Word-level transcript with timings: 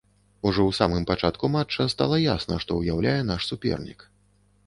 Ужо 0.47 0.61
ў 0.69 0.77
самым 0.77 1.03
пачатку 1.09 1.49
матча 1.57 1.85
стала 1.95 2.17
ясна, 2.23 2.57
што 2.65 2.77
ўяўляе 2.81 3.15
наш 3.31 3.41
супернік. 3.51 3.99